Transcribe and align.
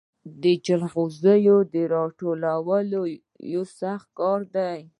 د 0.43 0.43
جلغوزیو 0.65 1.57
راټولول 1.95 2.87
یو 3.53 3.63
سخت 3.79 4.07
کار 4.19 4.39
دی. 4.55 4.79